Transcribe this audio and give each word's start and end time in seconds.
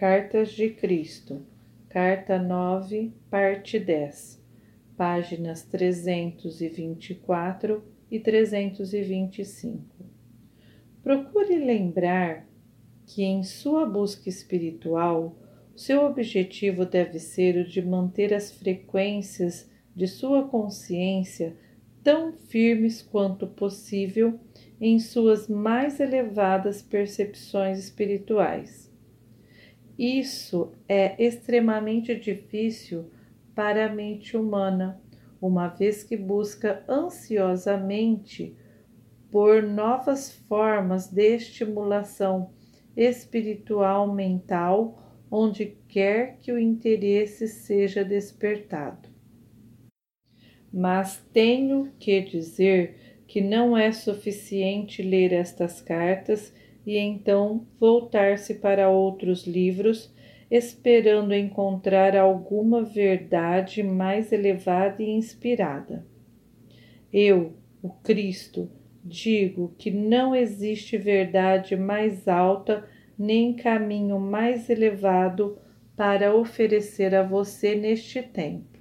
Cartas 0.00 0.52
de 0.52 0.70
Cristo, 0.70 1.44
Carta 1.90 2.38
9, 2.38 3.12
parte 3.28 3.78
10, 3.78 4.42
páginas 4.96 5.62
324 5.64 7.84
e 8.10 8.18
325. 8.18 9.84
Procure 11.02 11.58
lembrar 11.58 12.48
que 13.04 13.22
em 13.22 13.42
sua 13.42 13.84
busca 13.84 14.30
espiritual, 14.30 15.36
seu 15.76 16.06
objetivo 16.06 16.86
deve 16.86 17.18
ser 17.18 17.58
o 17.58 17.68
de 17.68 17.82
manter 17.82 18.32
as 18.32 18.50
frequências 18.50 19.70
de 19.94 20.08
sua 20.08 20.48
consciência 20.48 21.54
tão 22.02 22.32
firmes 22.32 23.02
quanto 23.02 23.46
possível 23.46 24.40
em 24.80 24.98
suas 24.98 25.46
mais 25.46 26.00
elevadas 26.00 26.80
percepções 26.80 27.78
espirituais. 27.78 28.89
Isso 30.00 30.72
é 30.88 31.22
extremamente 31.22 32.14
difícil 32.14 33.10
para 33.54 33.84
a 33.84 33.94
mente 33.94 34.34
humana, 34.34 34.98
uma 35.38 35.68
vez 35.68 36.02
que 36.02 36.16
busca 36.16 36.82
ansiosamente 36.88 38.56
por 39.30 39.62
novas 39.62 40.32
formas 40.48 41.08
de 41.08 41.34
estimulação 41.34 42.50
espiritual 42.96 44.10
mental 44.10 45.22
onde 45.30 45.76
quer 45.86 46.38
que 46.38 46.50
o 46.50 46.58
interesse 46.58 47.46
seja 47.46 48.02
despertado. 48.02 49.06
Mas 50.72 51.22
tenho 51.30 51.92
que 51.98 52.22
dizer 52.22 53.22
que 53.26 53.42
não 53.42 53.76
é 53.76 53.92
suficiente 53.92 55.02
ler 55.02 55.34
estas 55.34 55.82
cartas 55.82 56.54
e 56.90 56.98
então 56.98 57.68
voltar-se 57.78 58.54
para 58.56 58.90
outros 58.90 59.46
livros, 59.46 60.12
esperando 60.50 61.32
encontrar 61.32 62.16
alguma 62.16 62.82
verdade 62.82 63.80
mais 63.80 64.32
elevada 64.32 65.00
e 65.00 65.08
inspirada. 65.08 66.04
Eu, 67.12 67.52
o 67.80 67.90
Cristo, 67.90 68.68
digo 69.04 69.72
que 69.78 69.88
não 69.88 70.34
existe 70.34 70.98
verdade 70.98 71.76
mais 71.76 72.26
alta 72.26 72.84
nem 73.16 73.54
caminho 73.54 74.18
mais 74.18 74.68
elevado 74.68 75.58
para 75.94 76.34
oferecer 76.34 77.14
a 77.14 77.22
você 77.22 77.76
neste 77.76 78.20
tempo. 78.20 78.80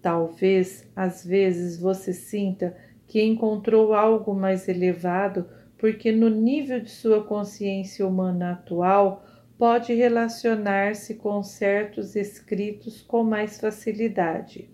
Talvez 0.00 0.90
às 0.96 1.24
vezes 1.24 1.78
você 1.78 2.12
sinta 2.12 2.76
que 3.06 3.22
encontrou 3.22 3.94
algo 3.94 4.34
mais 4.34 4.68
elevado, 4.68 5.61
porque 5.82 6.12
no 6.12 6.28
nível 6.28 6.78
de 6.78 6.92
sua 6.92 7.24
consciência 7.24 8.06
humana 8.06 8.52
atual 8.52 9.26
pode 9.58 9.92
relacionar-se 9.92 11.16
com 11.16 11.42
certos 11.42 12.14
escritos 12.14 13.02
com 13.02 13.24
mais 13.24 13.58
facilidade. 13.58 14.70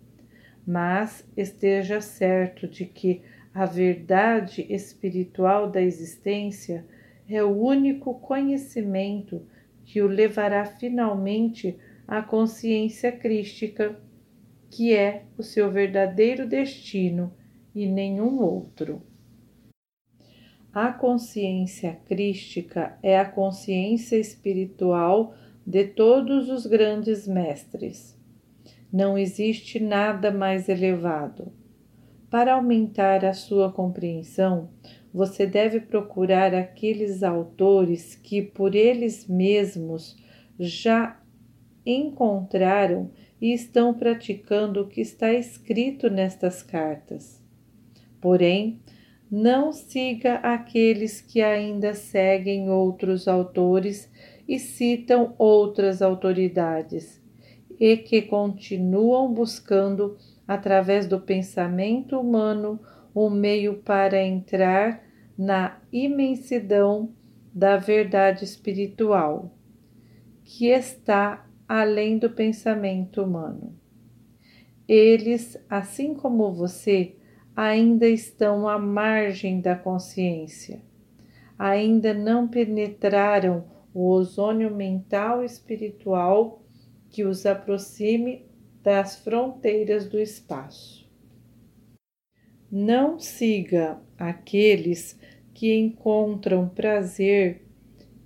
Mas 0.66 1.26
esteja 1.34 2.02
certo 2.02 2.68
de 2.68 2.84
que 2.84 3.22
a 3.54 3.64
verdade 3.64 4.66
espiritual 4.68 5.70
da 5.70 5.80
existência 5.80 6.84
é 7.26 7.42
o 7.42 7.56
único 7.56 8.12
conhecimento 8.20 9.46
que 9.86 10.02
o 10.02 10.06
levará 10.06 10.66
finalmente 10.66 11.78
à 12.06 12.20
consciência 12.20 13.10
crística 13.10 13.98
que 14.68 14.94
é 14.94 15.22
o 15.38 15.42
seu 15.42 15.70
verdadeiro 15.70 16.46
destino 16.46 17.32
e 17.74 17.86
nenhum 17.86 18.42
outro. 18.42 19.02
A 20.80 20.92
consciência 20.92 21.98
crística 22.06 22.96
é 23.02 23.18
a 23.18 23.24
consciência 23.24 24.14
espiritual 24.14 25.34
de 25.66 25.84
todos 25.84 26.48
os 26.48 26.66
grandes 26.66 27.26
mestres. 27.26 28.16
Não 28.92 29.18
existe 29.18 29.80
nada 29.80 30.30
mais 30.30 30.68
elevado. 30.68 31.52
Para 32.30 32.54
aumentar 32.54 33.24
a 33.24 33.32
sua 33.32 33.72
compreensão, 33.72 34.70
você 35.12 35.48
deve 35.48 35.80
procurar 35.80 36.54
aqueles 36.54 37.24
autores 37.24 38.14
que 38.14 38.40
por 38.40 38.76
eles 38.76 39.26
mesmos 39.26 40.16
já 40.60 41.20
encontraram 41.84 43.10
e 43.40 43.52
estão 43.52 43.92
praticando 43.92 44.82
o 44.82 44.86
que 44.86 45.00
está 45.00 45.32
escrito 45.32 46.08
nestas 46.08 46.62
cartas. 46.62 47.42
Porém, 48.20 48.80
não 49.30 49.72
siga 49.72 50.36
aqueles 50.36 51.20
que 51.20 51.42
ainda 51.42 51.92
seguem 51.94 52.70
outros 52.70 53.28
autores 53.28 54.10
e 54.48 54.58
citam 54.58 55.34
outras 55.36 56.00
autoridades 56.00 57.22
e 57.78 57.96
que 57.96 58.22
continuam 58.22 59.32
buscando, 59.32 60.16
através 60.46 61.06
do 61.06 61.20
pensamento 61.20 62.18
humano, 62.18 62.80
um 63.14 63.28
meio 63.28 63.82
para 63.82 64.22
entrar 64.22 65.02
na 65.36 65.78
imensidão 65.92 67.12
da 67.52 67.76
verdade 67.76 68.44
espiritual, 68.44 69.54
que 70.42 70.66
está 70.66 71.46
além 71.68 72.18
do 72.18 72.30
pensamento 72.30 73.22
humano. 73.22 73.78
Eles, 74.88 75.62
assim 75.68 76.14
como 76.14 76.52
você, 76.52 77.17
ainda 77.58 78.08
estão 78.08 78.68
à 78.68 78.78
margem 78.78 79.60
da 79.60 79.74
consciência, 79.74 80.80
ainda 81.58 82.14
não 82.14 82.46
penetraram 82.46 83.64
o 83.92 84.10
ozônio 84.10 84.72
mental 84.72 85.42
e 85.42 85.46
espiritual 85.46 86.62
que 87.10 87.24
os 87.24 87.44
aproxime 87.44 88.46
das 88.80 89.16
fronteiras 89.16 90.08
do 90.08 90.20
espaço. 90.20 91.10
Não 92.70 93.18
siga 93.18 93.98
aqueles 94.16 95.18
que 95.52 95.74
encontram 95.74 96.68
prazer 96.68 97.66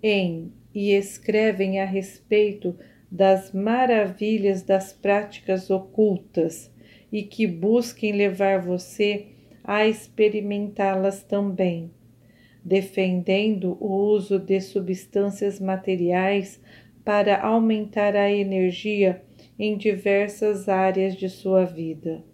em 0.03 0.53
e 0.75 0.91
escrevem 0.91 1.81
a 1.81 1.87
respeito 1.87 2.79
das 3.11 3.51
maravilhas 3.51 4.63
das 4.63 4.93
práticas 4.93 5.71
ocultas 5.71 6.72
e 7.13 7.23
que 7.23 7.47
busquem 7.47 8.13
levar 8.13 8.61
você 8.63 9.27
a 9.63 9.87
experimentá-las 9.87 11.23
também, 11.23 11.91
defendendo 12.65 13.77
o 13.79 13.95
uso 13.95 14.39
de 14.39 14.61
substâncias 14.61 15.61
materiais 15.61 16.61
para 17.05 17.41
aumentar 17.41 18.17
a 18.17 18.33
energia 18.33 19.23
em 19.59 19.77
diversas 19.77 20.69
áreas 20.69 21.15
de 21.15 21.29
sua 21.29 21.65
vida. 21.65 22.25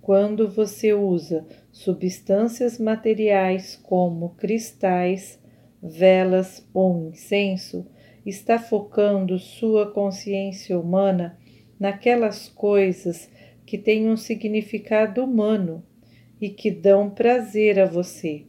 Quando 0.00 0.48
você 0.48 0.92
usa 0.92 1.46
substâncias 1.70 2.78
materiais 2.78 3.76
como 3.76 4.30
cristais, 4.30 5.38
velas 5.82 6.66
ou 6.74 7.08
incenso, 7.08 7.86
está 8.24 8.58
focando 8.58 9.38
sua 9.38 9.90
consciência 9.92 10.78
humana 10.78 11.38
naquelas 11.80 12.46
coisas 12.50 13.30
que 13.64 13.78
têm 13.78 14.06
um 14.06 14.16
significado 14.16 15.24
humano 15.24 15.82
e 16.38 16.50
que 16.50 16.70
dão 16.70 17.08
prazer 17.08 17.80
a 17.80 17.86
você. 17.86 18.44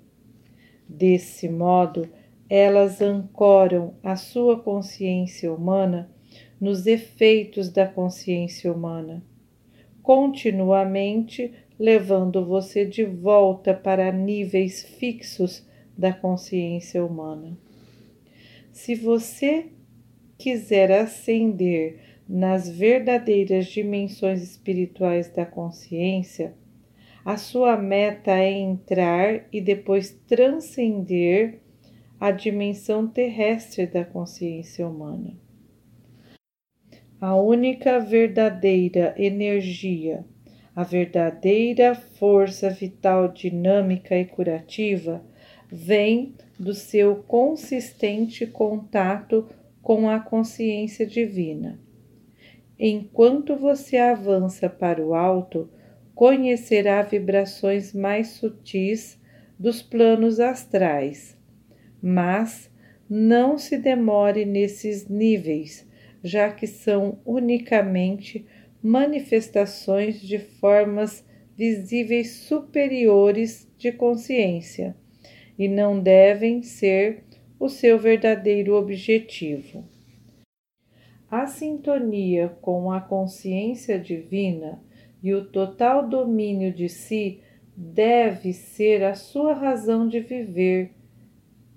Desse 0.88 1.48
modo, 1.48 2.10
elas 2.50 3.02
ancoram 3.02 3.94
a 4.04 4.18
sua 4.18 4.60
consciência 4.60 5.54
humana 5.54 6.12
nos 6.60 6.86
efeitos 6.86 7.70
da 7.70 7.88
consciência 7.88 8.72
humana, 8.72 9.24
continuamente 10.04 11.54
levando 11.80 12.46
você 12.46 12.86
de 12.86 13.04
volta 13.06 13.74
para 13.74 14.12
níveis 14.12 14.84
fixos 14.84 15.66
da 15.98 16.12
consciência 16.12 17.04
humana. 17.04 17.58
Se 18.72 18.96
você 18.96 19.68
quiser 20.38 20.92
ascender 20.92 22.11
nas 22.34 22.70
verdadeiras 22.70 23.66
dimensões 23.66 24.42
espirituais 24.42 25.30
da 25.30 25.46
consciência, 25.46 26.54
a 27.26 27.36
sua 27.36 27.76
meta 27.76 28.32
é 28.32 28.50
entrar 28.50 29.50
e 29.52 29.60
depois 29.60 30.18
transcender 30.26 31.60
a 32.18 32.32
dimensão 32.32 33.06
terrestre 33.06 33.86
da 33.86 34.06
consciência 34.06 34.88
humana. 34.88 35.38
A 37.20 37.36
única 37.36 38.00
verdadeira 38.00 39.14
energia, 39.18 40.24
a 40.74 40.84
verdadeira 40.84 41.94
força 41.94 42.70
vital 42.70 43.28
dinâmica 43.28 44.18
e 44.18 44.24
curativa 44.24 45.22
vem 45.70 46.34
do 46.58 46.74
seu 46.74 47.18
consistente 47.18 48.48
contato 48.48 49.50
com 49.82 50.10
a 50.10 50.18
consciência 50.18 51.06
divina. 51.06 51.91
Enquanto 52.84 53.56
você 53.56 53.96
avança 53.98 54.68
para 54.68 55.06
o 55.06 55.14
alto, 55.14 55.70
conhecerá 56.16 57.04
vibrações 57.04 57.94
mais 57.94 58.30
sutis 58.30 59.22
dos 59.60 59.84
planos 59.84 60.40
astrais, 60.40 61.38
mas 62.02 62.72
não 63.08 63.56
se 63.56 63.78
demore 63.78 64.46
nesses 64.46 65.08
níveis, 65.08 65.88
já 66.24 66.52
que 66.52 66.66
são 66.66 67.20
unicamente 67.24 68.48
manifestações 68.82 70.20
de 70.20 70.40
formas 70.40 71.24
visíveis 71.56 72.32
superiores 72.32 73.72
de 73.78 73.92
consciência 73.92 74.96
e 75.56 75.68
não 75.68 76.00
devem 76.00 76.64
ser 76.64 77.26
o 77.60 77.70
seu 77.70 78.00
verdadeiro 78.00 78.74
objetivo. 78.74 79.91
A 81.32 81.48
sintonia 81.48 82.50
com 82.62 82.92
a 82.92 83.00
consciência 83.00 83.98
divina 83.98 84.84
e 85.24 85.34
o 85.34 85.46
total 85.46 86.06
domínio 86.06 86.74
de 86.74 86.90
si 86.90 87.40
deve 87.74 88.52
ser 88.52 89.02
a 89.02 89.16
sua 89.16 89.54
razão 89.54 90.10
de 90.10 90.20
viver 90.20 90.94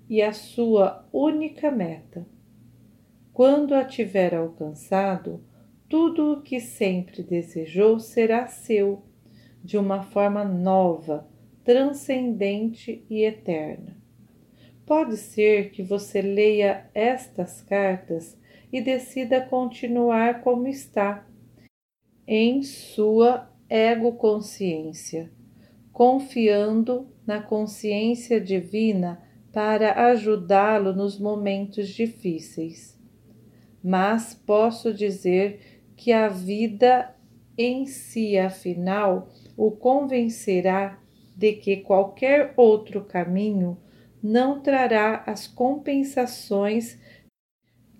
e 0.09 0.21
a 0.21 0.33
sua 0.33 1.07
única 1.09 1.71
meta. 1.71 2.27
Quando 3.31 3.73
a 3.73 3.85
tiver 3.85 4.35
alcançado, 4.35 5.41
tudo 5.87 6.33
o 6.33 6.41
que 6.41 6.59
sempre 6.59 7.23
desejou 7.23 7.97
será 7.97 8.47
seu, 8.47 9.03
de 9.63 9.77
uma 9.77 10.03
forma 10.03 10.43
nova, 10.43 11.29
transcendente 11.63 13.05
e 13.09 13.23
eterna. 13.23 13.95
Pode 14.85 15.15
ser 15.15 15.71
que 15.71 15.81
você 15.81 16.21
leia 16.21 16.89
estas 16.93 17.61
cartas 17.61 18.37
e 18.75 18.81
decida 18.81 19.39
continuar 19.39 20.41
como 20.41 20.67
está, 20.67 21.25
em 22.27 22.61
sua 22.61 23.49
ego-consciência, 23.69 25.31
confiando 25.93 27.07
na 27.25 27.41
consciência 27.41 28.37
divina 28.41 29.23
para 29.53 30.07
ajudá-lo 30.09 30.93
nos 30.93 31.17
momentos 31.17 31.87
difíceis. 31.87 32.99
Mas 33.81 34.33
posso 34.33 34.93
dizer 34.93 35.85
que 35.95 36.11
a 36.11 36.27
vida 36.27 37.15
em 37.57 37.85
si, 37.85 38.37
afinal, 38.37 39.29
o 39.55 39.71
convencerá 39.71 40.99
de 41.33 41.53
que 41.53 41.77
qualquer 41.77 42.53
outro 42.57 43.05
caminho 43.05 43.77
não 44.21 44.59
trará 44.59 45.23
as 45.25 45.47
compensações 45.47 46.99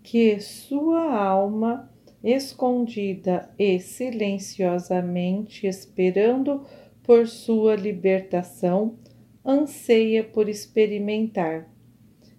que 0.05 0.39
sua 0.39 1.11
alma, 1.15 1.91
escondida 2.23 3.51
e 3.57 3.79
silenciosamente 3.79 5.65
esperando 5.65 6.63
por 7.01 7.27
sua 7.27 7.75
libertação, 7.75 8.99
anseia 9.43 10.23
por 10.23 10.47
experimentar, 10.47 11.67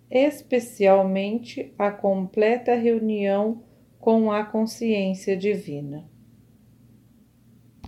especialmente 0.09 1.75
a 1.77 1.91
completa 1.91 2.73
reunião 2.77 3.65
com 3.99 4.31
a 4.31 4.45
consciência 4.45 5.37
divina. 5.37 6.09